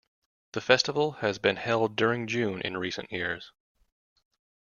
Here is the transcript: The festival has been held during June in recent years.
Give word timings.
The 0.53 0.61
festival 0.61 1.11
has 1.21 1.37
been 1.37 1.57
held 1.57 1.95
during 1.95 2.25
June 2.25 2.59
in 2.61 2.75
recent 2.75 3.11
years. 3.11 3.51